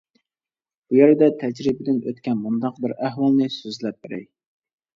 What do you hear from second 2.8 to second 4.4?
بىر ئەھۋالنى سۆزلەپ بېرەي.